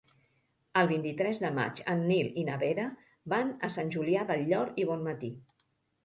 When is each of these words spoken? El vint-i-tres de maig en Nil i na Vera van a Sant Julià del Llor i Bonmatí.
El 0.79 0.87
vint-i-tres 0.91 1.41
de 1.41 1.49
maig 1.57 1.81
en 1.91 1.99
Nil 2.11 2.31
i 2.43 2.45
na 2.47 2.55
Vera 2.63 2.85
van 3.33 3.51
a 3.67 3.69
Sant 3.75 3.91
Julià 3.97 4.23
del 4.31 4.47
Llor 4.47 4.73
i 4.85 4.87
Bonmatí. 4.93 5.31